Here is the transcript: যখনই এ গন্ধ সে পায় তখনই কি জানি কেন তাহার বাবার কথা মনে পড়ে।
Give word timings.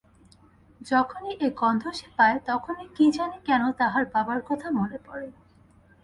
যখনই 0.81 1.33
এ 1.41 1.47
গন্ধ 1.55 1.83
সে 1.91 2.07
পায় 2.17 2.37
তখনই 2.45 2.87
কি 2.95 3.05
জানি 3.11 3.37
কেন 3.45 3.63
তাহার 3.79 4.03
বাবার 4.13 4.39
কথা 4.41 4.67
মনে 4.71 4.97
পড়ে। 5.05 5.27